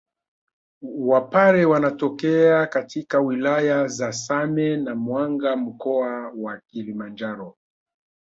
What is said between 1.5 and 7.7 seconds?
wanatokea katika wilaya za Same na Mwanga mkoa wa Kilimanjaro